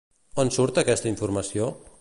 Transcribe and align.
On 0.43 0.49
surt 0.55 0.81
aquesta 0.83 1.13
informació? 1.13 1.73